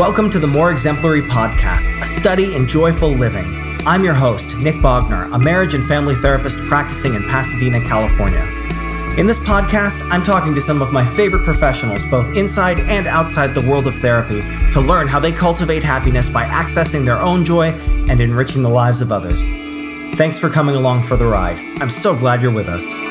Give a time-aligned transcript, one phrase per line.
[0.00, 3.44] Welcome to the More Exemplary Podcast, a study in joyful living.
[3.86, 8.40] I'm your host, Nick Bogner, a marriage and family therapist practicing in Pasadena, California.
[9.18, 13.54] In this podcast, I'm talking to some of my favorite professionals, both inside and outside
[13.54, 14.40] the world of therapy,
[14.72, 17.66] to learn how they cultivate happiness by accessing their own joy
[18.08, 19.38] and enriching the lives of others.
[20.16, 21.58] Thanks for coming along for the ride.
[21.82, 23.09] I'm so glad you're with us.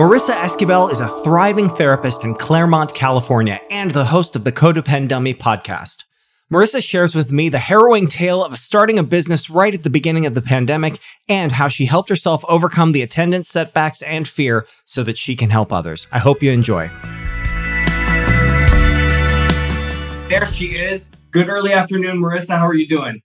[0.00, 5.08] Marissa Esquivel is a thriving therapist in Claremont, California, and the host of the Codepend
[5.08, 6.04] Dummy podcast.
[6.50, 10.24] Marissa shares with me the harrowing tale of starting a business right at the beginning
[10.24, 15.04] of the pandemic and how she helped herself overcome the attendance setbacks and fear so
[15.04, 16.06] that she can help others.
[16.10, 16.88] I hope you enjoy.
[20.30, 21.10] There she is.
[21.30, 22.56] Good early afternoon, Marissa.
[22.56, 23.20] How are you doing?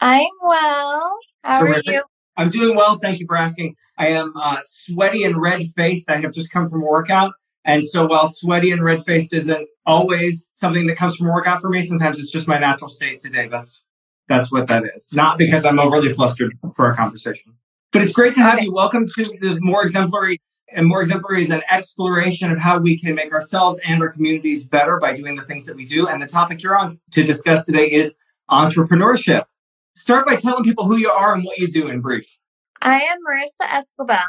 [0.00, 1.16] I'm well.
[1.42, 1.88] How Terrific.
[1.88, 2.02] are you?
[2.36, 2.96] I'm doing well.
[3.02, 3.74] Thank you for asking.
[4.02, 6.10] I am uh, sweaty and red faced.
[6.10, 7.34] I have just come from a workout.
[7.64, 11.60] And so while sweaty and red faced isn't always something that comes from a workout
[11.60, 13.46] for me, sometimes it's just my natural state today.
[13.46, 13.84] That's
[14.28, 15.10] that's what that is.
[15.12, 17.54] Not because I'm overly flustered for our conversation.
[17.92, 18.64] But it's great to have okay.
[18.64, 18.72] you.
[18.72, 20.38] Welcome to the More Exemplary.
[20.72, 24.66] And More Exemplary is an exploration of how we can make ourselves and our communities
[24.66, 26.08] better by doing the things that we do.
[26.08, 28.16] And the topic you're on to discuss today is
[28.50, 29.44] entrepreneurship.
[29.94, 32.26] Start by telling people who you are and what you do in brief.
[32.82, 34.26] I am Marissa Escobar.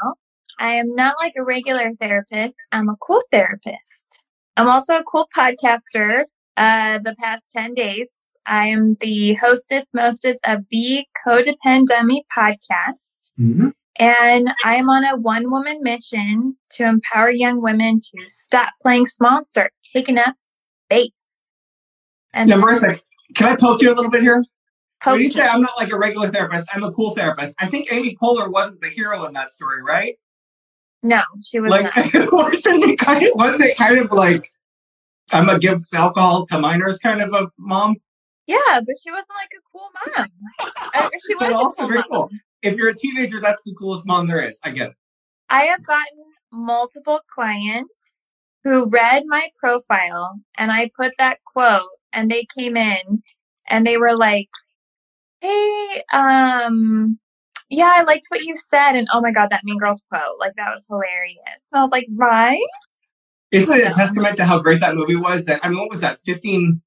[0.60, 2.54] I am not like a regular therapist.
[2.70, 4.22] I'm a cool therapist.
[4.56, 6.22] I'm also a cool podcaster.
[6.56, 8.12] Uh, the past 10 days,
[8.46, 13.32] I am the hostess, mostess of the Codepend Dummy podcast.
[13.40, 13.70] Mm-hmm.
[13.96, 19.06] And I am on a one woman mission to empower young women to stop playing
[19.06, 20.36] small and start taking up
[20.84, 21.10] space.
[22.32, 23.00] And now, Marissa,
[23.34, 24.44] can I poke you a little bit here?
[25.04, 27.54] When you say I'm not like a regular therapist, I'm a cool therapist.
[27.58, 30.18] I think Amy Poehler wasn't the hero in that story, right?
[31.02, 32.32] No, she was like, not.
[32.32, 34.50] wasn't it kind of wasn't it kind of like
[35.32, 37.96] I'm gonna give alcohol to minors kind of a mom?
[38.46, 41.12] Yeah, but she wasn't like a cool mom.
[41.26, 42.30] she was also cool very cool.
[42.62, 44.58] If you're a teenager, that's the coolest mom there is.
[44.64, 44.94] I get it.
[45.50, 47.94] I have gotten multiple clients
[48.62, 53.22] who read my profile and I put that quote and they came in
[53.68, 54.48] and they were like,
[55.44, 57.18] hey, um,
[57.68, 58.92] yeah, I liked what you said.
[58.92, 61.38] And oh my God, that Mean Girls quote, like that was hilarious.
[61.72, 62.66] And I was like, right?
[63.50, 65.44] Isn't it a testament to how great that movie was?
[65.44, 66.82] That, I mean, what was that, 15,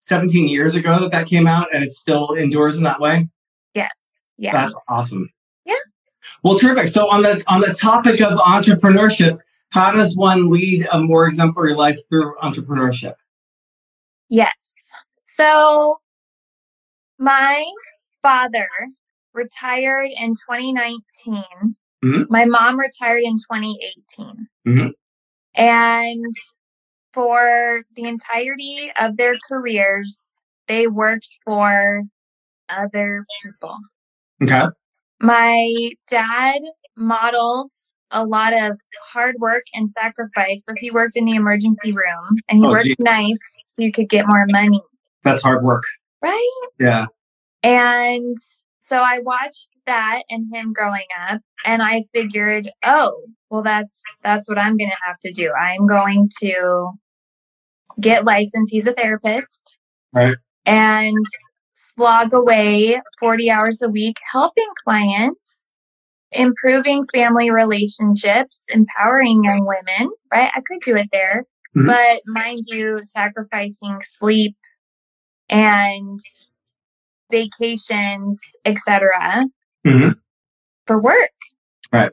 [0.00, 3.28] 17 years ago that that came out and it still endures in that way?
[3.74, 3.90] Yes.
[4.36, 4.52] Yeah.
[4.52, 5.28] That's awesome.
[5.66, 5.74] Yeah.
[6.42, 6.88] Well, terrific.
[6.88, 9.38] So on the, on the topic of entrepreneurship,
[9.70, 13.14] how does one lead a more exemplary life through entrepreneurship?
[14.30, 14.52] Yes.
[15.24, 15.98] So
[17.18, 17.64] my
[18.22, 18.68] father
[19.34, 21.44] retired in 2019.
[22.04, 22.22] Mm-hmm.
[22.28, 24.46] My mom retired in 2018.
[24.66, 24.88] Mm-hmm.
[25.54, 26.34] And
[27.12, 30.20] for the entirety of their careers,
[30.68, 32.02] they worked for
[32.68, 33.76] other people.
[34.42, 34.66] Okay.
[35.20, 36.60] My dad
[36.96, 37.72] modeled
[38.10, 38.78] a lot of
[39.12, 40.64] hard work and sacrifice.
[40.64, 42.96] So he worked in the emergency room and he oh, worked geez.
[43.00, 44.80] nights so you could get more money.
[45.24, 45.84] That's hard work.
[46.22, 46.50] Right?
[46.78, 47.06] Yeah.
[47.62, 48.36] And
[48.80, 54.48] so I watched that and him growing up and I figured, oh, well that's that's
[54.48, 55.52] what I'm going to have to do.
[55.52, 56.90] I'm going to
[58.00, 58.72] get licensed.
[58.72, 59.78] He's a therapist.
[60.12, 60.36] Right.
[60.64, 61.26] And
[61.96, 65.58] slog away 40 hours a week helping clients,
[66.30, 70.50] improving family relationships, empowering young women, right?
[70.54, 71.44] I could do it there.
[71.76, 71.86] Mm-hmm.
[71.86, 74.56] But mind you, sacrificing sleep
[75.48, 76.20] and
[77.30, 79.46] vacations, etc.
[79.86, 80.18] Mm-hmm.
[80.86, 81.30] for work.
[81.92, 82.12] Right.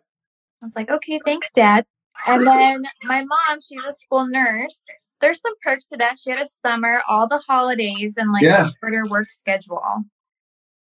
[0.61, 1.85] I was like, okay, thanks, Dad.
[2.27, 4.81] And then my mom, she's a school nurse.
[5.21, 6.17] There's some perks to that.
[6.17, 8.67] She had a summer, all the holidays, and like yeah.
[8.67, 10.03] a shorter work schedule.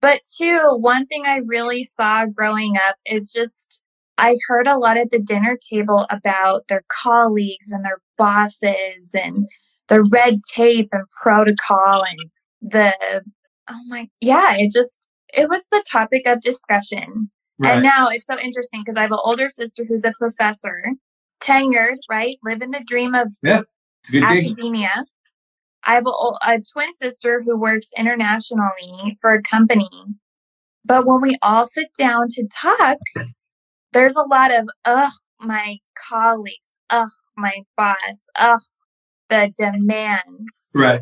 [0.01, 3.83] But two, one thing I really saw growing up is just
[4.17, 9.47] I heard a lot at the dinner table about their colleagues and their bosses and
[9.87, 12.29] the red tape and protocol and
[12.61, 12.93] the
[13.69, 17.29] oh my yeah it just it was the topic of discussion.
[17.61, 17.73] Right.
[17.73, 20.81] and now it's so interesting because i have an older sister who's a professor
[21.41, 23.61] tenured right living the dream of yeah,
[24.13, 24.91] academia.
[24.95, 25.05] Gig.
[25.83, 29.89] i have a, a twin sister who works internationally for a company.
[30.85, 32.97] But when we all sit down to talk
[33.91, 35.77] there's a lot of ugh my
[36.09, 36.55] colleagues
[36.89, 37.97] ugh my boss
[38.37, 38.61] ugh
[39.29, 40.55] the demands.
[40.73, 41.01] Right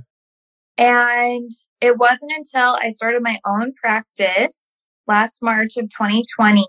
[0.78, 1.52] and
[1.82, 4.62] it wasn't until I started my own practice
[5.08, 6.68] last March of 2020,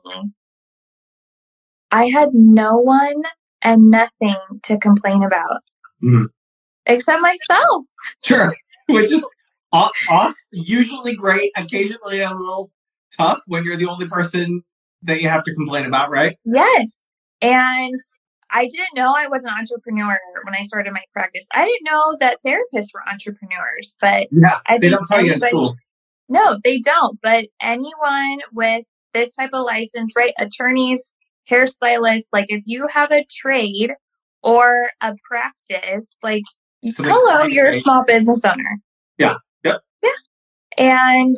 [1.91, 3.23] I had no one
[3.63, 5.63] and nothing to complain about.
[6.03, 6.27] Mm-hmm.
[6.87, 7.87] except myself.
[8.23, 8.55] Sure,
[8.89, 9.27] which is
[9.73, 10.35] awesome.
[10.53, 12.71] Usually great, occasionally a little
[13.17, 14.63] tough when you're the only person
[15.03, 16.37] that you have to complain about, right?
[16.45, 16.93] Yes.
[17.41, 17.95] And
[18.51, 21.47] I didn't know I was an entrepreneur when I started my practice.
[21.53, 25.41] I didn't know that therapists were entrepreneurs, but yeah, I they don't tell you in
[25.41, 25.77] school.
[26.29, 27.19] No, they don't.
[27.23, 28.85] But anyone with
[29.15, 30.35] this type of license, right?
[30.39, 31.13] Attorneys,
[31.51, 33.93] hairstylists, like if you have a trade
[34.43, 36.45] or a practice, like
[36.83, 38.79] hello, you're a small business owner.
[39.19, 39.37] Yeah.
[39.65, 39.81] Yep.
[40.03, 40.11] Yeah.
[40.77, 41.37] And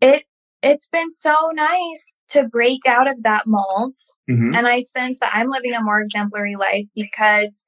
[0.00, 0.24] it
[0.62, 3.94] it's been so nice to break out of that mold.
[4.30, 4.54] Mm-hmm.
[4.54, 7.64] And I sense that I'm living a more exemplary life because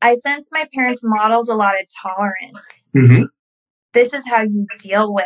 [0.00, 2.66] I sense my parents modeled a lot of tolerance.
[2.96, 3.24] Mm-hmm.
[3.92, 5.24] This is how you deal with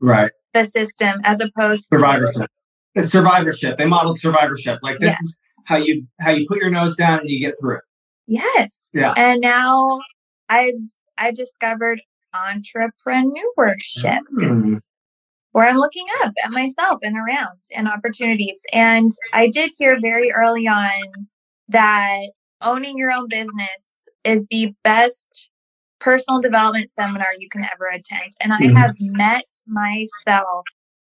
[0.00, 2.48] right the system as opposed survivorship.
[2.96, 3.10] To survivorship.
[3.10, 3.78] survivorship.
[3.78, 4.78] They modeled survivorship.
[4.82, 5.22] Like this yes.
[5.22, 7.82] is how you how you put your nose down and you get through it.
[8.26, 8.74] Yes.
[8.92, 9.12] Yeah.
[9.16, 10.00] And now
[10.48, 10.74] I've
[11.18, 12.00] I've discovered
[12.34, 14.20] entrepreneurship.
[14.34, 14.80] Mm
[15.56, 18.58] where I'm looking up at myself and around and opportunities.
[18.74, 21.00] And I did hear very early on
[21.68, 22.26] that
[22.60, 25.48] owning your own business is the best
[25.98, 28.32] personal development seminar you can ever attend.
[28.38, 28.76] And I mm-hmm.
[28.76, 30.66] have met myself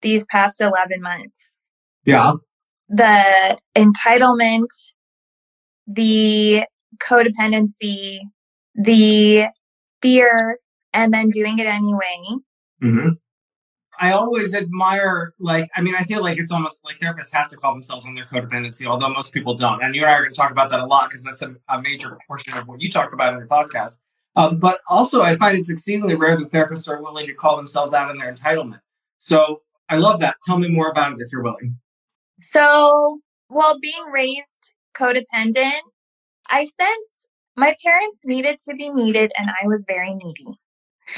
[0.00, 1.56] these past 11 months.
[2.06, 2.32] Yeah.
[2.88, 4.68] The entitlement,
[5.86, 6.64] the
[6.98, 8.20] codependency,
[8.74, 9.48] the
[10.00, 10.56] fear,
[10.94, 12.22] and then doing it anyway.
[12.82, 13.08] Mm-hmm.
[14.00, 17.56] I always admire, like, I mean, I feel like it's almost like therapists have to
[17.58, 19.82] call themselves on their codependency, although most people don't.
[19.82, 21.54] And you and I are going to talk about that a lot because that's a,
[21.68, 23.98] a, major portion of what you talk about in your podcast.
[24.36, 27.92] Um, but also, I find it's exceedingly rare that therapists are willing to call themselves
[27.92, 28.80] out on their entitlement.
[29.18, 29.60] So
[29.90, 30.36] I love that.
[30.46, 31.78] Tell me more about it if you're willing.
[32.40, 35.80] So, while being raised codependent,
[36.48, 40.58] I sense my parents needed to be needed, and I was very needy.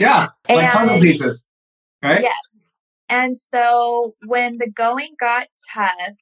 [0.01, 1.47] Yeah, like puzzle pieces,
[2.03, 2.23] right?
[2.23, 2.52] Yes.
[3.13, 6.17] And so when the going got tough,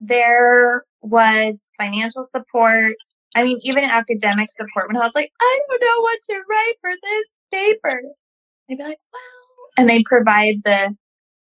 [0.00, 2.94] there was financial support.
[3.34, 6.74] I mean, even academic support when I was like, I don't know what to write
[6.80, 8.00] for this paper.
[8.66, 9.22] They'd be like, well,
[9.76, 10.96] and they provide the,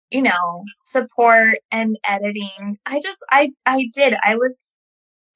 [0.09, 2.77] you know, support and editing.
[2.85, 4.15] I just, I, I did.
[4.21, 4.73] I was,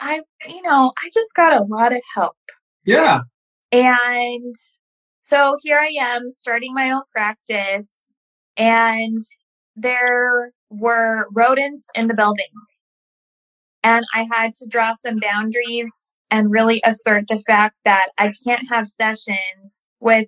[0.01, 2.35] I, you know, I just got a lot of help.
[2.83, 3.21] Yeah.
[3.71, 4.53] And
[5.23, 7.89] so here I am starting my own practice
[8.57, 9.21] and
[9.75, 12.45] there were rodents in the building.
[13.83, 15.91] And I had to draw some boundaries
[16.31, 20.27] and really assert the fact that I can't have sessions with.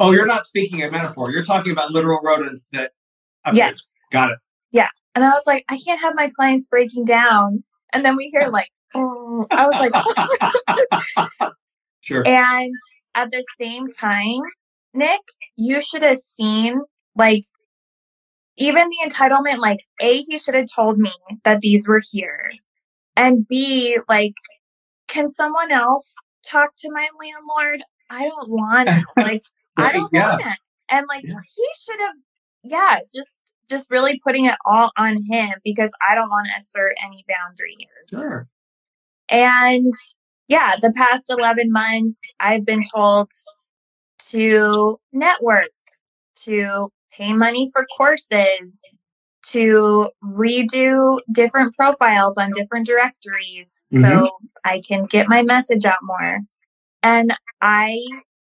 [0.00, 1.30] Oh, you're not speaking a metaphor.
[1.30, 2.92] You're talking about literal rodents that.
[3.52, 3.80] Yes.
[4.10, 4.38] Got it.
[4.72, 4.88] Yeah.
[5.14, 7.64] And I was like, I can't have my clients breaking down.
[7.92, 9.90] And then we hear like, oh, I was
[11.16, 11.50] like,
[12.00, 12.26] sure.
[12.26, 12.74] And
[13.14, 14.40] at the same time,
[14.92, 15.20] Nick,
[15.56, 16.82] you should have seen
[17.16, 17.42] like
[18.58, 21.12] even the entitlement, like, A, he should have told me
[21.44, 22.50] that these were here.
[23.16, 24.34] And B, like,
[25.06, 26.12] can someone else
[26.44, 27.82] talk to my landlord?
[28.10, 29.04] I don't want, it.
[29.16, 29.42] like,
[29.78, 30.28] right, I don't yeah.
[30.28, 30.58] want it.
[30.90, 31.34] And like, yeah.
[31.56, 32.16] he should have,
[32.64, 33.30] yeah, just,
[33.68, 37.76] just really putting it all on him because I don't want to assert any boundary
[37.78, 37.88] here.
[38.20, 38.48] Sure.
[39.28, 39.92] And
[40.48, 43.30] yeah, the past 11 months, I've been told
[44.30, 45.70] to network,
[46.44, 48.78] to pay money for courses,
[49.50, 54.04] to redo different profiles on different directories mm-hmm.
[54.04, 54.30] so
[54.64, 56.40] I can get my message out more.
[57.02, 57.98] And I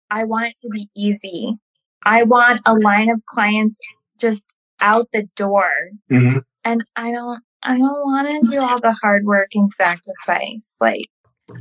[0.09, 1.55] I want it to be easy.
[2.03, 3.77] I want a line of clients
[4.19, 4.43] just
[4.79, 5.69] out the door.
[6.11, 6.39] Mm-hmm.
[6.63, 10.75] And I don't I don't want to do all the hard work and sacrifice.
[10.79, 11.07] Like,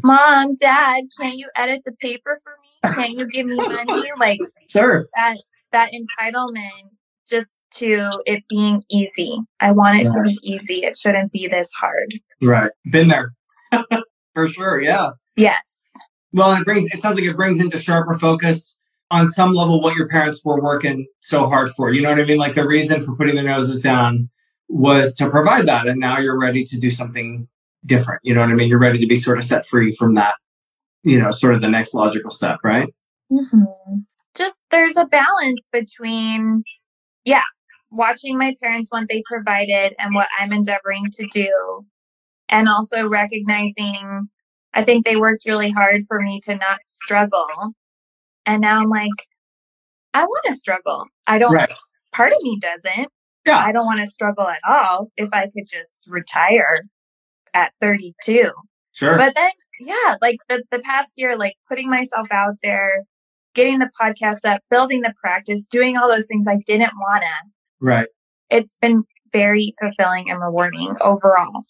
[0.03, 2.95] mom, dad, can you edit the paper for me?
[2.95, 4.05] Can you give me money?
[4.19, 4.39] Like,
[4.71, 5.09] sure.
[5.15, 5.37] That
[5.73, 6.96] that entitlement
[7.29, 9.39] just to it being easy.
[9.61, 10.15] I want it right.
[10.15, 10.85] to be easy.
[10.85, 12.15] It shouldn't be this hard.
[12.41, 12.71] Right.
[12.91, 13.35] Been there.
[14.35, 14.81] For sure.
[14.81, 15.11] Yeah.
[15.37, 15.83] Yes.
[16.33, 18.77] Well, it brings, it sounds like it brings into sharper focus
[19.11, 21.93] on some level what your parents were working so hard for.
[21.93, 22.39] You know what I mean?
[22.39, 24.29] Like the reason for putting their noses down
[24.69, 25.87] was to provide that.
[25.87, 27.49] And now you're ready to do something
[27.85, 28.21] different.
[28.25, 28.69] You know what I mean?
[28.69, 30.35] You're ready to be sort of set free from that,
[31.05, 32.93] you know, sort of the next logical step, right?
[33.31, 33.65] Mm-hmm.
[34.35, 36.65] Just there's a balance between
[37.27, 37.43] yeah,
[37.91, 41.85] watching my parents what they provided and what I'm endeavoring to do.
[42.49, 44.29] And also recognizing,
[44.73, 47.75] I think they worked really hard for me to not struggle.
[48.47, 49.11] And now I'm like,
[50.15, 51.07] I want to struggle.
[51.27, 51.71] I don't, right.
[52.13, 53.09] part of me doesn't.
[53.45, 53.59] Yeah.
[53.59, 56.79] I don't want to struggle at all if I could just retire
[57.53, 58.53] at 32.
[58.93, 59.19] Sure.
[59.19, 63.05] But then, yeah, like the, the past year, like putting myself out there,
[63.57, 67.51] getting the podcast up, building the practice, doing all those things I didn't want to.
[67.81, 68.09] Right.
[68.51, 71.65] It's been very fulfilling and rewarding overall.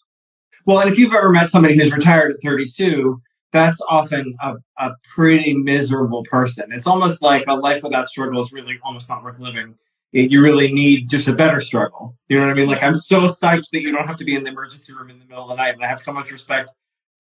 [0.67, 3.21] Well, and if you've ever met somebody who's retired at 32,
[3.53, 6.73] that's often a, a pretty miserable person.
[6.73, 9.77] It's almost like a life without struggle is really almost not worth living.
[10.13, 12.17] You really need just a better struggle.
[12.29, 12.69] You know what I mean?
[12.69, 15.19] Like, I'm so psyched that you don't have to be in the emergency room in
[15.19, 15.75] the middle of the night.
[15.75, 16.73] And I have so much respect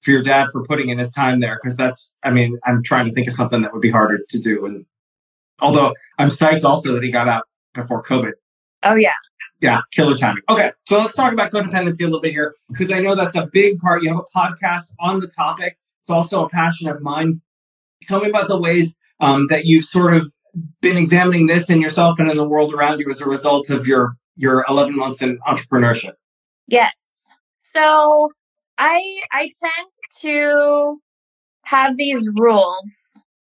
[0.06, 3.06] for your dad for putting in his time there because that's, I mean, I'm trying
[3.06, 4.64] to think of something that would be harder to do.
[4.64, 4.86] And
[5.60, 7.42] although I'm psyched also that he got out
[7.74, 8.32] before COVID.
[8.84, 9.12] Oh, yeah.
[9.60, 10.44] Yeah, killer timing.
[10.48, 13.46] Okay, so let's talk about codependency a little bit here because I know that's a
[13.46, 14.02] big part.
[14.02, 15.76] You have a podcast on the topic.
[16.02, 17.40] It's also a passion of mine.
[18.02, 20.32] Tell me about the ways um, that you've sort of
[20.82, 23.86] been examining this in yourself and in the world around you as a result of
[23.86, 26.12] your your 11 months in entrepreneurship.
[26.68, 26.92] Yes.
[27.72, 28.30] So
[28.78, 29.00] I
[29.32, 29.90] I tend
[30.20, 31.00] to
[31.62, 32.90] have these rules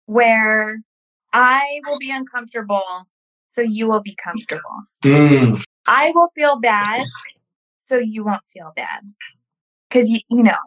[0.05, 0.79] where
[1.33, 3.07] I will be uncomfortable
[3.51, 4.83] so you will be comfortable.
[5.03, 5.63] Mm.
[5.87, 7.05] I will feel bad
[7.87, 9.01] so you won't feel bad.
[9.89, 10.57] Cuz you you know,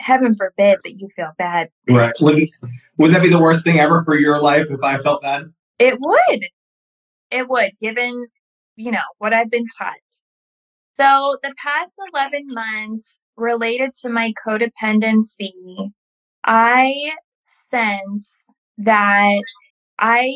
[0.00, 1.68] heaven forbid that you feel bad.
[1.88, 2.12] Right.
[2.20, 2.50] Wouldn't,
[2.96, 5.52] wouldn't that be the worst thing ever for your life if I felt bad?
[5.78, 6.46] It would.
[7.30, 8.26] It would, given,
[8.76, 9.94] you know, what I've been taught.
[11.00, 15.92] So the past 11 months related to my codependency,
[16.44, 17.12] I
[17.70, 18.30] sense
[18.76, 19.42] that
[19.98, 20.30] I,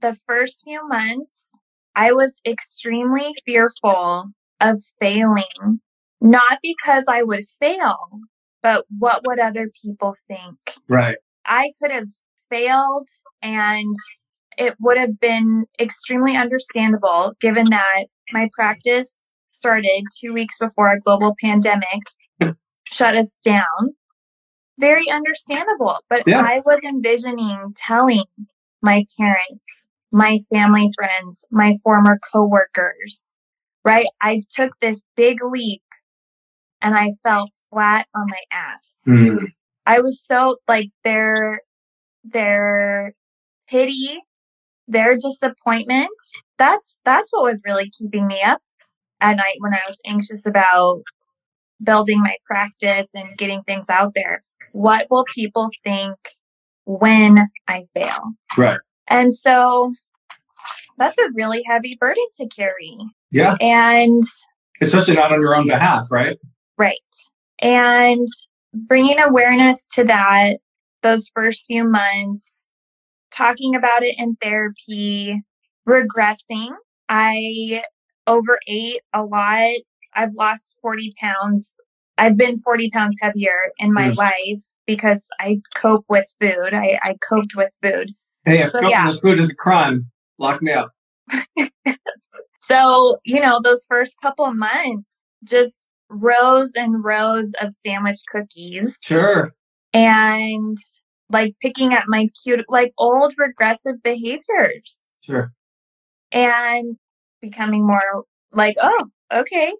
[0.00, 1.48] the first few months,
[1.94, 4.30] I was extremely fearful
[4.62, 5.80] of failing,
[6.22, 7.98] not because I would fail,
[8.62, 10.56] but what would other people think?
[10.88, 11.18] Right.
[11.44, 12.08] I could have
[12.48, 13.08] failed
[13.42, 13.94] and
[14.56, 19.27] it would have been extremely understandable given that my practice
[19.58, 22.02] started two weeks before a global pandemic
[22.84, 23.94] shut us down.
[24.78, 25.96] Very understandable.
[26.08, 26.40] But yeah.
[26.40, 28.24] I was envisioning telling
[28.80, 29.66] my parents,
[30.12, 33.34] my family friends, my former coworkers,
[33.84, 34.06] right?
[34.22, 35.82] I took this big leap
[36.80, 38.92] and I fell flat on my ass.
[39.06, 39.46] Mm.
[39.84, 41.62] I was so like their
[42.22, 43.14] their
[43.68, 44.20] pity,
[44.86, 46.08] their disappointment.
[46.56, 48.60] That's that's what was really keeping me up
[49.20, 51.02] at night when I was anxious about
[51.82, 54.42] building my practice and getting things out there.
[54.72, 56.16] What will people think
[56.84, 58.20] when I fail?
[58.56, 58.78] Right.
[59.08, 59.94] And so
[60.98, 62.98] that's a really heavy burden to carry.
[63.30, 63.56] Yeah.
[63.60, 64.22] And
[64.80, 66.36] especially not on your own behalf, right?
[66.76, 66.96] Right.
[67.60, 68.26] And
[68.74, 70.58] bringing awareness to that
[71.02, 72.44] those first few months,
[73.30, 75.42] talking about it in therapy,
[75.88, 76.70] regressing.
[77.08, 77.82] I
[78.28, 79.80] overate a lot.
[80.14, 81.72] I've lost 40 pounds.
[82.16, 84.16] I've been 40 pounds heavier in my mm.
[84.16, 86.74] life because I cope with food.
[86.74, 88.12] I, I coped with food.
[88.44, 89.08] Hey, if so, coping yeah.
[89.08, 90.90] with food is a crime, lock me up.
[92.60, 95.08] so, you know, those first couple of months,
[95.44, 98.96] just rows and rows of sandwich cookies.
[99.00, 99.52] Sure.
[99.92, 100.78] And
[101.30, 104.98] like picking at my cute, like old regressive behaviors.
[105.22, 105.52] Sure.
[106.32, 106.96] And
[107.40, 109.72] becoming more like, oh, okay,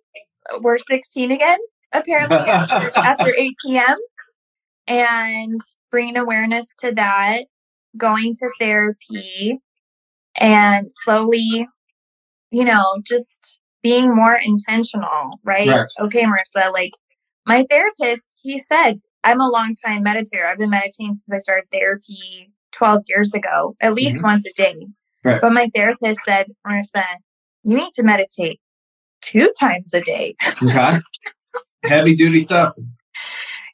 [0.61, 1.59] we're 16 again,
[1.93, 3.97] apparently, after, after 8 p.m.
[4.87, 5.61] And
[5.91, 7.45] bringing awareness to that,
[7.97, 9.59] going to therapy,
[10.37, 11.69] and slowly,
[12.51, 15.69] you know, just being more intentional, right?
[15.69, 15.87] right?
[16.01, 16.93] Okay, Marissa, like
[17.47, 20.47] my therapist, he said, I'm a long time meditator.
[20.47, 24.27] I've been meditating since I started therapy 12 years ago, at least mm-hmm.
[24.27, 24.87] once a day.
[25.25, 25.41] Right.
[25.41, 27.05] But my therapist said, Marissa,
[27.69, 28.61] you need to meditate
[29.21, 30.35] two times a day.
[30.63, 31.01] Okay.
[31.85, 32.73] Heavy duty stuff.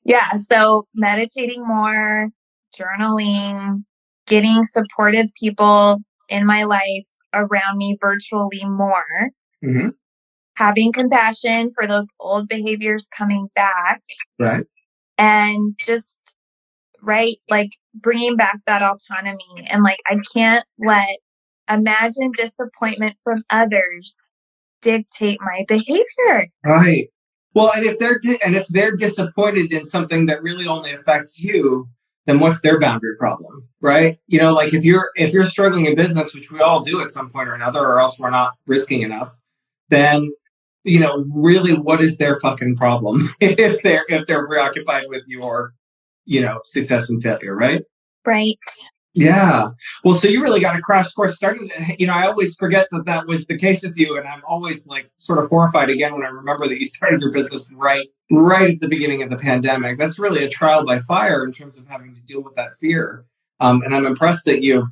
[0.04, 0.36] Yeah.
[0.36, 2.28] So meditating more,
[2.78, 3.84] journaling,
[4.26, 9.30] getting supportive people in my life around me virtually more
[9.64, 9.88] mm-hmm.
[10.56, 14.02] having compassion for those old behaviors coming back.
[14.38, 14.66] Right.
[15.16, 16.34] And just,
[17.02, 19.66] right, like bringing back that autonomy.
[19.70, 21.18] And like, I can't let
[21.68, 24.14] imagined disappointment from others
[24.83, 26.49] dictate my behavior.
[26.64, 27.09] Right.
[27.54, 31.42] Well, and if they're di- and if they're disappointed in something that really only affects
[31.42, 31.88] you,
[32.26, 34.16] then what's their boundary problem, right?
[34.26, 37.12] You know, like if you're if you're struggling in business, which we all do at
[37.12, 39.37] some point or another, or else we're not risking enough,
[39.88, 40.30] then
[40.85, 45.73] you know really what is their fucking problem if they're if they're preoccupied with your
[46.25, 47.83] you know success and failure right
[48.26, 48.56] right
[49.14, 49.68] yeah.
[50.04, 51.71] Well so you really got a crash course started.
[51.99, 54.87] You know i always forget that that was the case with you and i'm always
[54.87, 58.75] like sort of horrified again when i remember that you started your business right right
[58.75, 59.99] at the beginning of the pandemic.
[59.99, 63.25] That's really a trial by fire in terms of having to deal with that fear.
[63.61, 64.88] Um, and i'm impressed that you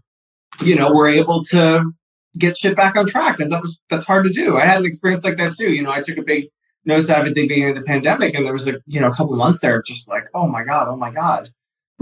[0.61, 1.93] you know, were able to
[2.39, 4.59] get shit back on track because that was that's hard to do.
[4.59, 5.73] I had an experience like that too.
[5.73, 6.49] You know, I took a big
[6.85, 9.35] nose at the beginning of the pandemic, and there was a you know a couple
[9.37, 11.51] months there just like, oh my god, oh my god,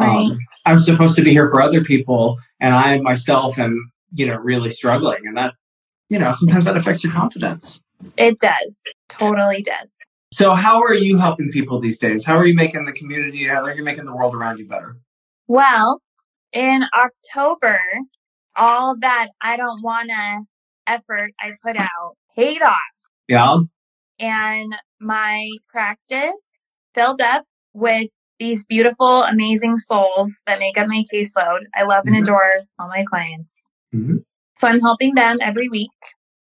[0.00, 0.26] right.
[0.26, 4.36] um, I'm supposed to be here for other people, and I myself am you know
[4.36, 5.54] really struggling, and that
[6.08, 7.82] you know sometimes that affects your confidence.
[8.16, 9.98] It does, totally does.
[10.32, 12.24] So, how are you helping people these days?
[12.24, 13.46] How are you making the community?
[13.46, 14.96] How are you making the world around you better?
[15.48, 16.00] Well,
[16.52, 17.80] in October,
[18.56, 20.40] all that I don't wanna
[20.86, 22.76] effort I put out paid off.
[23.28, 23.58] Yeah.
[24.18, 26.44] And my practice
[26.94, 31.60] filled up with these beautiful, amazing souls that make up my caseload.
[31.76, 32.22] I love and mm-hmm.
[32.24, 33.52] adore all my clients.
[33.94, 34.16] Mm-hmm.
[34.58, 35.90] So I'm helping them every week.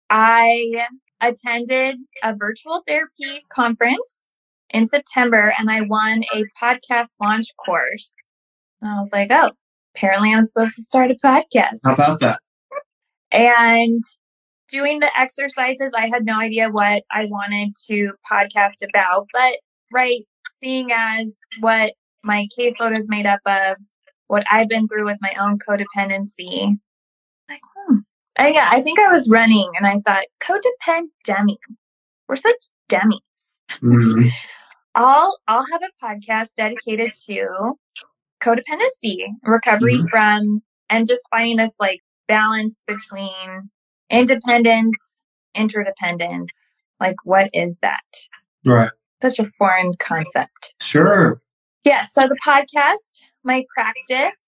[0.09, 0.87] I
[1.21, 4.37] attended a virtual therapy conference
[4.71, 8.13] in September and I won a podcast launch course.
[8.81, 9.51] And I was like, oh,
[9.95, 11.79] apparently I'm supposed to start a podcast.
[11.83, 12.39] How about that?
[13.31, 14.01] And
[14.69, 19.55] doing the exercises, I had no idea what I wanted to podcast about, but
[19.91, 20.23] right,
[20.61, 23.77] seeing as what my caseload is made up of,
[24.27, 26.77] what I've been through with my own codependency,
[27.49, 27.97] like, hmm.
[28.37, 31.57] I, yeah, I think I was running and I thought, codependent demi.
[32.27, 33.19] We're such demis.
[33.81, 34.27] Mm-hmm.
[34.95, 37.73] I'll I'll have a podcast dedicated to
[38.41, 40.07] codependency, recovery mm-hmm.
[40.07, 43.69] from, and just finding this like balance between
[44.09, 44.95] independence,
[45.55, 46.51] interdependence.
[46.99, 48.01] Like, what is that?
[48.65, 48.91] Right.
[49.21, 50.75] Such a foreign concept.
[50.81, 51.41] Sure.
[51.83, 52.05] Yeah.
[52.05, 54.45] So the podcast, my practice,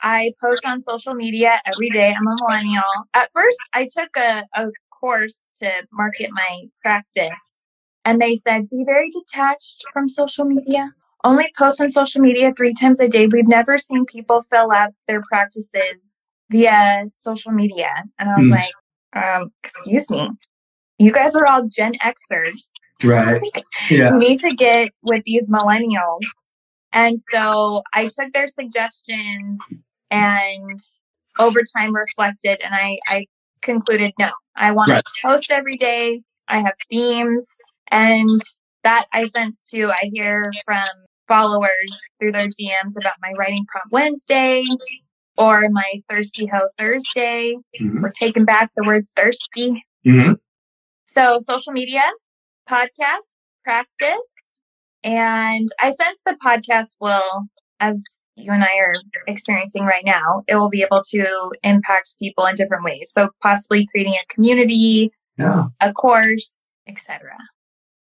[0.00, 2.14] I post on social media every day.
[2.14, 2.82] I'm a millennial.
[3.14, 7.62] At first, I took a, a course to market my practice,
[8.04, 10.92] and they said, be very detached from social media
[11.26, 13.26] only post on social media three times a day.
[13.26, 16.08] We've never seen people fill out their practices
[16.50, 17.88] via social media.
[18.18, 18.50] And I was mm.
[18.52, 20.30] like, um, excuse me,
[20.98, 22.70] you guys are all Gen Xers.
[23.02, 23.42] Right.
[23.90, 24.10] yeah.
[24.10, 26.20] need to get with these millennials.
[26.92, 29.60] And so I took their suggestions
[30.10, 30.78] and
[31.38, 33.26] over time reflected and I, I
[33.60, 35.04] concluded no, I want right.
[35.04, 36.22] to post every day.
[36.48, 37.46] I have themes
[37.90, 38.30] and
[38.84, 39.90] that I sense too.
[39.90, 40.86] I hear from
[41.28, 44.64] followers through their DMs about my writing prompt Wednesday
[45.36, 47.56] or my Thirsty Hoe Thursday.
[47.80, 48.02] Mm-hmm.
[48.02, 49.84] We're taking back the word thirsty.
[50.06, 50.34] Mm-hmm.
[51.14, 52.02] So, social media,
[52.68, 53.28] podcast,
[53.64, 54.32] practice.
[55.04, 57.46] And I sense the podcast will,
[57.80, 58.02] as
[58.34, 58.94] you and I are
[59.26, 63.10] experiencing right now, it will be able to impact people in different ways.
[63.12, 65.66] So, possibly creating a community, yeah.
[65.80, 66.52] a course,
[66.86, 67.32] etc.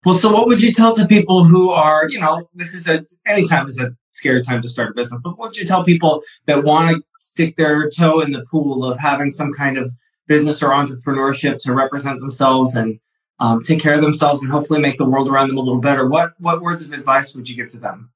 [0.03, 3.05] Well, so what would you tell to people who are, you know, this is a,
[3.25, 6.21] anytime is a scary time to start a business, but what would you tell people
[6.47, 9.91] that want to stick their toe in the pool of having some kind of
[10.27, 12.99] business or entrepreneurship to represent themselves and
[13.41, 16.07] um, take care of themselves and hopefully make the world around them a little better?
[16.07, 18.11] What, what words of advice would you give to them?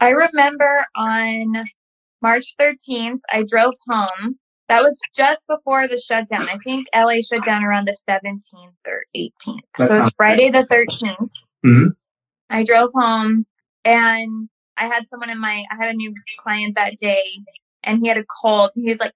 [0.00, 1.64] I remember on
[2.22, 6.48] March 13th, I drove home that was just before the shutdown.
[6.48, 8.42] I think LA shut down around the 17th
[8.86, 9.60] or 18th.
[9.78, 11.30] That's so it's Friday the 13th.
[11.64, 11.88] Mm-hmm.
[12.50, 13.46] I drove home
[13.84, 17.24] and I had someone in my, I had a new client that day
[17.82, 18.70] and he had a cold.
[18.74, 19.14] He was like,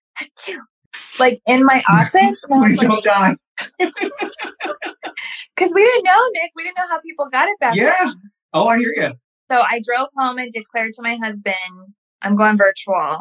[1.18, 2.38] like in my office.
[2.48, 3.36] Please like, don't die.
[5.56, 6.52] Because we didn't know, Nick.
[6.56, 7.94] We didn't know how people got it back Yeah.
[8.04, 8.14] Then.
[8.52, 9.12] Oh, I hear you.
[9.50, 11.54] So I drove home and declared to my husband,
[12.22, 13.18] I'm going virtual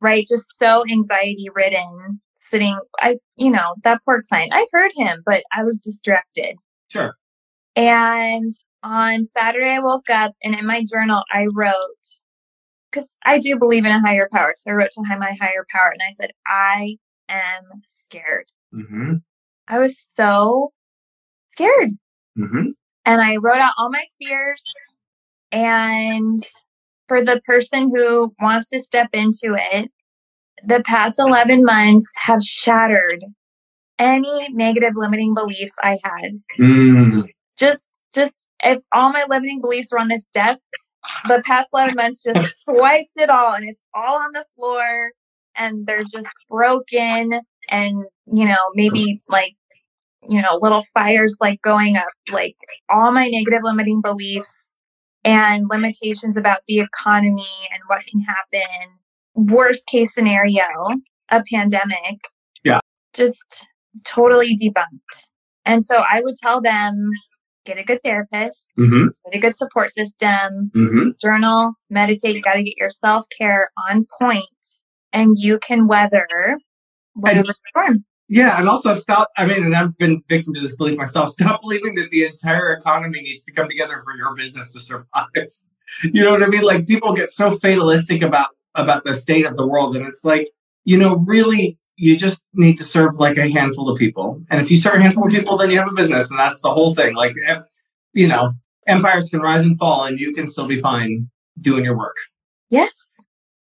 [0.00, 0.26] right?
[0.26, 2.78] Just so anxiety ridden, sitting.
[2.98, 4.52] I, you know, that poor client.
[4.54, 6.56] I heard him, but I was distracted.
[6.90, 7.14] Sure.
[7.76, 11.74] And on Saturday, I woke up and in my journal, I wrote,
[12.90, 14.54] because I do believe in a higher power.
[14.56, 16.96] So I wrote to my higher power and I said, I
[17.28, 18.46] am scared.
[18.74, 19.14] Mm-hmm.
[19.68, 20.72] I was so
[21.50, 21.90] scared.
[22.38, 22.70] Mm-hmm.
[23.04, 24.62] And I wrote out all my fears
[25.52, 26.40] and
[27.08, 29.90] for the person who wants to step into it,
[30.64, 33.24] the past 11 months have shattered
[33.98, 36.40] any negative limiting beliefs I had.
[36.58, 37.28] Mm.
[37.58, 40.62] Just, just if all my limiting beliefs were on this desk,
[41.26, 45.10] the past 11 months just swiped it all and it's all on the floor
[45.56, 49.54] and they're just broken and, you know, maybe like,
[50.28, 52.56] you know, little fires like going up, like
[52.88, 54.54] all my negative limiting beliefs
[55.24, 58.98] and limitations about the economy and what can happen.
[59.34, 60.64] Worst case scenario,
[61.30, 62.20] a pandemic.
[62.64, 62.80] Yeah.
[63.14, 63.66] Just
[64.04, 65.26] totally debunked.
[65.64, 67.10] And so I would tell them
[67.64, 69.08] get a good therapist, mm-hmm.
[69.24, 71.10] get a good support system, mm-hmm.
[71.20, 72.34] journal, meditate.
[72.34, 74.44] You got to get your self care on point,
[75.12, 76.26] and you can weather
[77.14, 78.04] weather storm.
[78.30, 79.28] Yeah, and also stop.
[79.36, 81.30] I mean, and I've been victim to this belief myself.
[81.40, 85.26] Stop believing that the entire economy needs to come together for your business to survive.
[86.04, 86.62] You know what I mean?
[86.62, 90.46] Like people get so fatalistic about about the state of the world, and it's like,
[90.84, 94.40] you know, really, you just need to serve like a handful of people.
[94.50, 96.60] And if you serve a handful of people, then you have a business, and that's
[96.60, 97.16] the whole thing.
[97.16, 97.32] Like,
[98.12, 98.52] you know,
[98.86, 101.28] empires can rise and fall, and you can still be fine
[101.60, 102.14] doing your work.
[102.68, 102.94] Yes.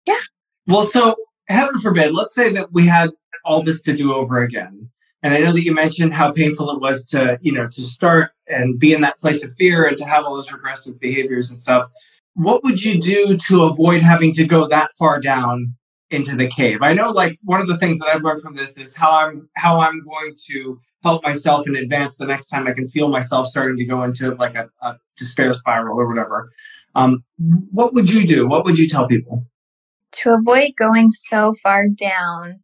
[0.05, 0.21] Yeah.
[0.67, 1.15] Well, so
[1.47, 3.09] heaven forbid, let's say that we had
[3.45, 4.89] all this to do over again.
[5.21, 8.31] And I know that you mentioned how painful it was to, you know, to start
[8.47, 11.59] and be in that place of fear and to have all those regressive behaviors and
[11.59, 11.89] stuff.
[12.35, 15.75] What would you do to avoid having to go that far down
[16.09, 16.79] into the cave?
[16.81, 19.49] I know like one of the things that I've learned from this is how I'm
[19.57, 23.47] how I'm going to help myself in advance the next time I can feel myself
[23.47, 26.49] starting to go into like a, a despair spiral or whatever.
[26.95, 27.25] Um,
[27.71, 28.47] what would you do?
[28.47, 29.45] What would you tell people?
[30.13, 32.61] To avoid going so far down,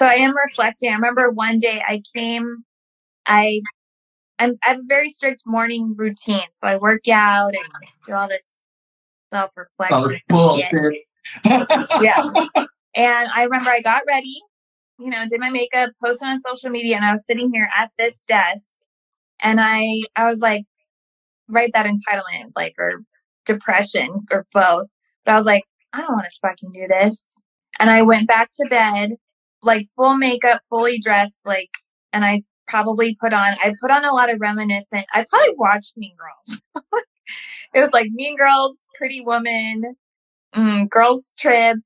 [0.00, 0.88] so I am reflecting.
[0.88, 2.64] I remember one day I came,
[3.26, 3.60] I,
[4.38, 6.46] I'm, I have a very strict morning routine.
[6.54, 7.66] So I work out and
[8.06, 8.48] do all this
[9.30, 9.98] self reflection.
[11.44, 12.30] yeah.
[12.96, 14.40] And I remember I got ready,
[14.98, 17.90] you know, did my makeup, posted on social media, and I was sitting here at
[17.98, 18.64] this desk
[19.42, 20.64] and I, I was like,
[21.46, 23.02] write that entitlement, like, or
[23.44, 24.86] depression or both.
[25.26, 27.26] But I was like, I don't want to fucking do this.
[27.78, 29.10] And I went back to bed
[29.62, 31.70] like full makeup, fully dressed, like,
[32.12, 35.06] and I probably put on, I put on a lot of reminiscent.
[35.12, 36.60] I probably watched Mean Girls.
[37.74, 39.96] it was like Mean Girls, Pretty Woman,
[40.54, 41.78] mm, Girls Trip,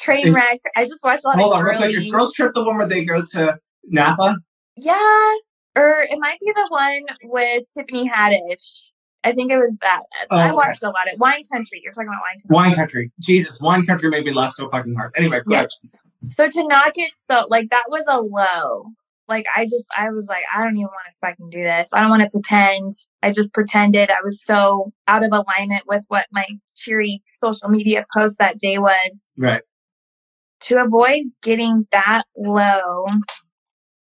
[0.00, 0.58] Trainwreck.
[0.76, 1.94] I just watched a lot hold of on, real quick.
[1.94, 4.36] Is Girls Trip the one where they go to Napa?
[4.76, 5.34] Yeah.
[5.76, 8.90] Or it might be the one with Tiffany Haddish.
[9.24, 10.02] I think it was that.
[10.30, 10.86] Oh, I watched okay.
[10.86, 11.80] a lot of Wine Country.
[11.82, 12.54] You're talking about Wine Country.
[12.54, 13.12] Wine Country.
[13.20, 15.12] Jesus, Wine Country made me laugh so fucking hard.
[15.16, 15.68] Anyway, yes.
[16.28, 18.90] So to not get so like that was a low.
[19.28, 21.90] Like I just I was like I don't even want to fucking do this.
[21.92, 22.92] I don't want to pretend.
[23.22, 28.06] I just pretended I was so out of alignment with what my cheery social media
[28.14, 29.22] post that day was.
[29.36, 29.62] Right.
[30.62, 33.06] To avoid getting that low,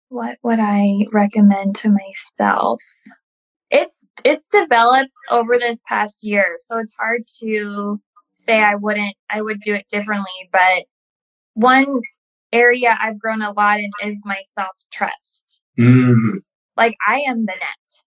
[0.09, 2.83] what would I recommend to myself?
[3.71, 8.01] It's it's developed over this past year, so it's hard to
[8.37, 10.85] say I wouldn't I would do it differently, but
[11.55, 12.01] one
[12.53, 15.61] area I've grown a lot in is my self trust.
[15.79, 16.41] Mm.
[16.77, 18.03] Like I am the net.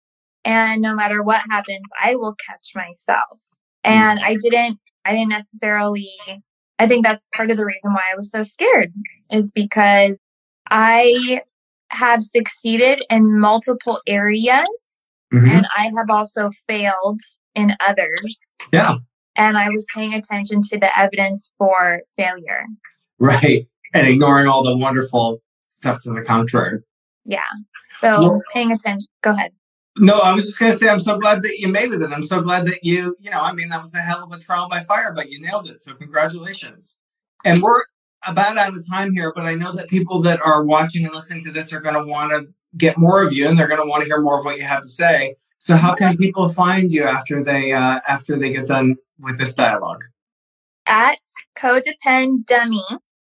[0.45, 3.41] And no matter what happens, I will catch myself.
[3.85, 6.11] And I didn't, I didn't necessarily,
[6.79, 8.93] I think that's part of the reason why I was so scared
[9.31, 10.21] is because
[10.71, 11.41] I
[11.91, 14.67] have succeeded in multiple areas
[15.33, 15.49] mm-hmm.
[15.49, 17.21] and I have also failed
[17.55, 18.41] in others.
[18.73, 18.97] Yeah.
[19.37, 22.65] And I was paying attention to the evidence for failure.
[23.33, 23.69] Right.
[23.95, 26.81] And ignoring all the wonderful stuff to the contrary.
[27.25, 27.39] Yeah.
[28.01, 29.07] So paying attention.
[29.23, 29.53] Go ahead.
[29.97, 32.03] No, I was just going to say, I'm so glad that you made it.
[32.03, 34.33] And I'm so glad that you, you know, I mean, that was a hell of
[34.33, 35.81] a trial by fire, but you nailed it.
[35.83, 36.99] So congratulations.
[37.45, 37.83] And we're
[38.27, 41.45] about out of time here, but I know that people that are watching and listening
[41.45, 43.87] to this are going to want to get more of you and they're going to
[43.87, 45.37] want to hear more of what you have to say.
[45.59, 49.55] So how can people find you after they, uh, after they get done with this
[49.55, 50.03] dialogue?
[50.87, 51.19] At
[51.57, 52.83] Codepend Dummy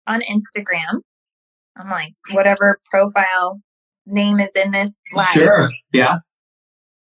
[0.07, 1.01] on Instagram.
[1.75, 3.61] I'm like, whatever profile
[4.05, 5.27] name is in this live.
[5.33, 5.69] Sure.
[5.93, 6.19] Yeah.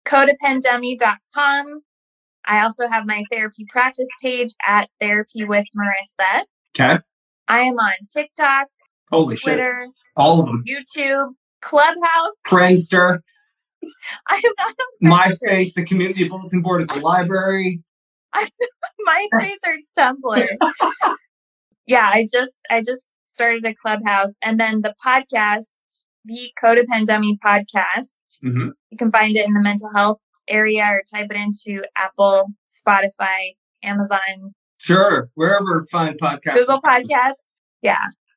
[0.06, 1.80] Codependdummy.com.
[2.46, 6.44] I also have my therapy practice page at Therapy with Marissa.
[6.74, 7.00] Okay.
[7.46, 8.66] I am on TikTok,
[9.10, 9.90] Holy Twitter, shit.
[10.16, 13.20] all of them, YouTube, Clubhouse, Friendster.
[14.28, 17.82] I am not on MySpace, the community bulletin board at the library.
[18.36, 20.48] MySpace or Tumblr.
[21.88, 25.66] yeah, I just I just started a clubhouse, and then the podcast,
[26.24, 28.12] the Codepend Dummy podcast.
[28.44, 28.68] Mm-hmm.
[28.90, 32.48] You can find it in the mental health area, or type it into Apple,
[32.86, 34.54] Spotify, Amazon.
[34.76, 36.54] Sure, wherever fine podcasts.
[36.54, 37.40] Google Podcast.
[37.82, 37.96] Yeah.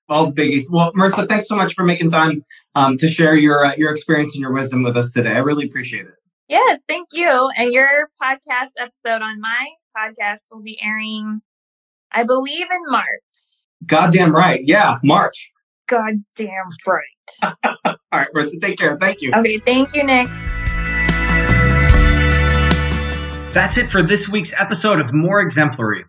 [0.10, 0.66] All the biggies.
[0.72, 2.44] Well, Marissa, thanks so much for making time
[2.76, 5.30] um, to share your uh, your experience and your wisdom with us today.
[5.30, 6.16] I really appreciate it.
[6.48, 7.50] Yes, thank you.
[7.56, 11.42] And your podcast episode on my podcast will be airing,
[12.12, 13.06] I believe, in March.
[13.86, 14.62] Goddamn right.
[14.64, 15.52] Yeah, March.
[15.88, 16.50] Goddamn
[16.86, 17.04] right.
[17.86, 18.98] All right, Marissa, take care.
[18.98, 19.32] Thank you.
[19.34, 20.28] Okay, thank you, Nick.
[23.54, 26.06] That's it for this week's episode of More Exemplary.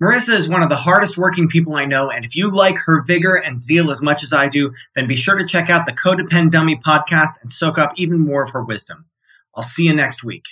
[0.00, 3.02] Marissa is one of the hardest working people I know, and if you like her
[3.02, 5.92] vigor and zeal as much as I do, then be sure to check out the
[5.92, 9.06] Codepend Dummy podcast and soak up even more of her wisdom.
[9.54, 10.44] I'll see you next week.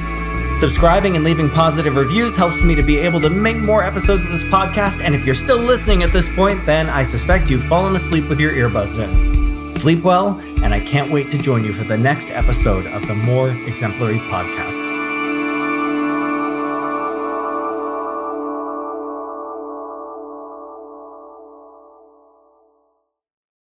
[0.59, 4.31] Subscribing and leaving positive reviews helps me to be able to make more episodes of
[4.31, 5.03] this podcast.
[5.03, 8.41] And if you're still listening at this point, then I suspect you've fallen asleep with
[8.41, 9.71] your earbuds in.
[9.73, 13.15] Sleep well, and I can't wait to join you for the next episode of the
[13.15, 15.04] More Exemplary Podcast.